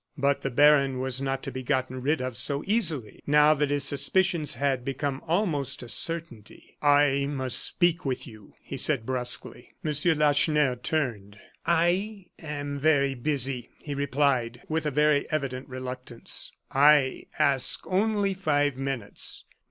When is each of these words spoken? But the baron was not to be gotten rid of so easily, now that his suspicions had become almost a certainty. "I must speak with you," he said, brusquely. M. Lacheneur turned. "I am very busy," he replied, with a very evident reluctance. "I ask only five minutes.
But 0.17 0.41
the 0.41 0.49
baron 0.49 0.99
was 0.99 1.21
not 1.21 1.43
to 1.43 1.51
be 1.51 1.61
gotten 1.61 2.01
rid 2.01 2.21
of 2.21 2.35
so 2.35 2.63
easily, 2.65 3.21
now 3.27 3.53
that 3.53 3.69
his 3.69 3.83
suspicions 3.83 4.55
had 4.55 4.83
become 4.83 5.21
almost 5.27 5.83
a 5.83 5.89
certainty. 5.89 6.75
"I 6.81 7.27
must 7.29 7.59
speak 7.63 8.03
with 8.03 8.25
you," 8.25 8.55
he 8.63 8.77
said, 8.77 9.05
brusquely. 9.05 9.73
M. 9.85 9.93
Lacheneur 10.17 10.77
turned. 10.77 11.37
"I 11.67 12.25
am 12.39 12.79
very 12.79 13.13
busy," 13.13 13.69
he 13.83 13.93
replied, 13.93 14.63
with 14.67 14.87
a 14.87 14.89
very 14.89 15.29
evident 15.31 15.69
reluctance. 15.69 16.51
"I 16.71 17.27
ask 17.37 17.85
only 17.85 18.33
five 18.33 18.77
minutes. 18.77 19.45